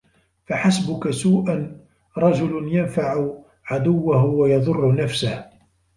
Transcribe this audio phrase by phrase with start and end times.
[0.45, 1.81] فَحَسْبُك سُوءًا
[2.17, 3.33] رَجُلٌ يَنْفَعُ
[3.65, 5.49] عَدُوَّهُ وَيَضُرُّ نَفْسَهُ